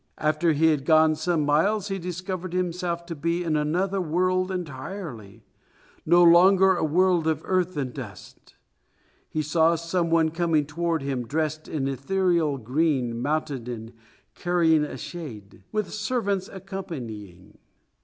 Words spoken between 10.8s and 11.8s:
him dressed